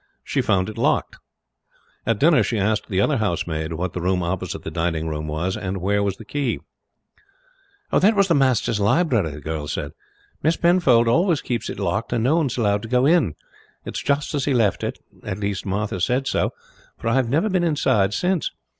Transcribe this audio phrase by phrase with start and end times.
[0.23, 1.17] She found it locked.
[2.07, 5.55] At dinner she asked the other housemaid what the room opposite the dining room was,
[5.55, 6.59] and where was the key.
[7.91, 9.91] "That was master's library," the girl said.
[10.41, 13.35] "Miss Penfold always keeps it locked, and no one is allowed to go in.
[13.85, 16.51] It's just as he left it; at least Martha said so,
[16.97, 18.49] for I have never been inside since.